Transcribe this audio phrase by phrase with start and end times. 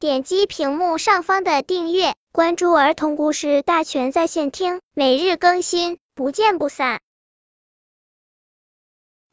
[0.00, 7.00] 点击屏幕上方的订阅，关注儿童故事大全在线听，每日更新，不见不散。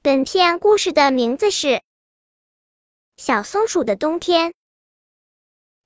[0.02, 1.68] 本片故事的名字是
[3.16, 4.50] 《小松鼠的冬天》。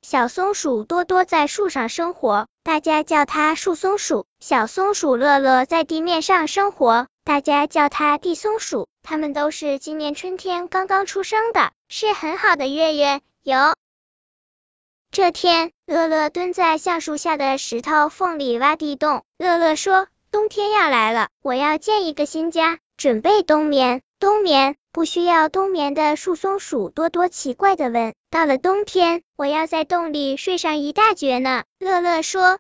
[0.02, 8.88] 小松鼠多多在树上生活，大家叫它树松鼠；小松鼠乐乐在地面上生活，大家叫它地松鼠。
[9.04, 13.20] 它们都是今年春天刚刚出生的，是很好的月月。
[13.44, 13.58] 有
[15.12, 19.24] 这天，乐乐蹲在橡树下的石头缝里挖地洞。
[19.40, 32.60] 乐乐说：“冬天要来了，我要建一个新家，准备冬眠。”冬眠不需要冬眠的树松鼠多多奇怪的问：“到了冬天，我要在洞里睡上一大觉呢？”乐乐说。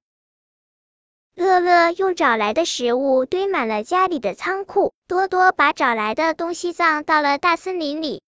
[1.36, 8.24] 乐乐用找来的食物堆满了家里的仓库，多多把找来的东西葬到了大森林里。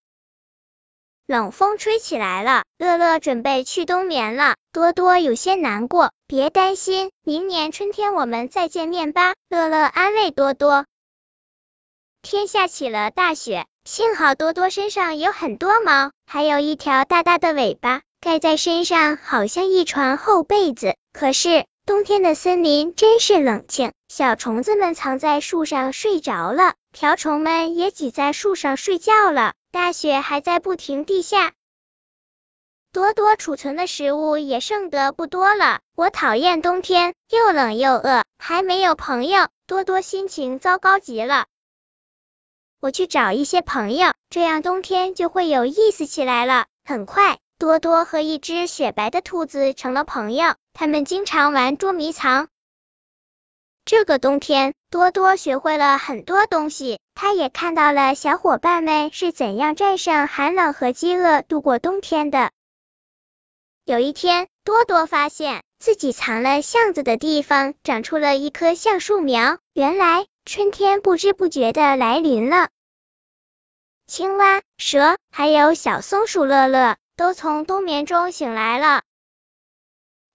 [1.26, 4.56] 冷风吹起来了，乐乐准备去冬眠了。
[4.72, 9.34] 多多有些难过，别担心，明年春天我们再见面吧。
[9.48, 10.84] 乐乐安慰多多。
[12.22, 20.96] 天下起了大雪，幸好多多身上有很多毛，还有一条大大的尾巴，盖在身上好像一床厚被子。
[21.12, 29.54] 可是冬天的森林真是冷清，小虫子们藏在树上睡着了，瓢虫们也挤在树上睡觉了。
[29.72, 31.54] 大雪还在不停地下，
[32.92, 35.80] 多多储存的食物也剩得不多了。
[35.94, 41.46] 我讨厌冬天，又冷又饿，还没有朋友，多多心情糟糕极了。
[42.80, 46.66] 我去找一些朋友，这样冬天就会有意思起来了。
[46.84, 52.48] 很快，多多和一只雪白的兔子成了朋友，他们经常玩捉迷藏。
[53.86, 62.50] 这个冬天，多多学会了很多东西，他也看到了小伙伴们是怎样战胜寒冷和饥饿度过冬天的。
[63.84, 72.68] 有一天，多多发现自己藏了橡子的地方长出了一棵橡树苗，原来春天不知不觉的来临了。
[74.06, 79.02] 青蛙、蛇还有小松鼠乐乐都从冬眠中醒来了。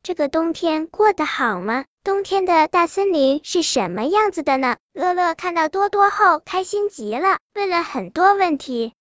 [0.04, 1.86] 这个冬天过得好吗？
[2.08, 4.78] 冬天的大森林是什么样子的呢？
[4.94, 8.94] 乐乐看到多多后开心极了，问了很多问题。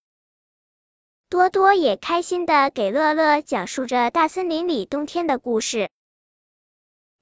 [1.28, 5.88] 多多也开心的给乐乐讲述着大森林里冬天的故事。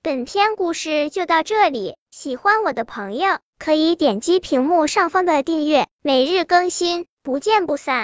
[0.00, 8.02] 本篇故事就到这里，喜欢我的朋友可以点击屏幕上方的订阅，每日更新，不见不散。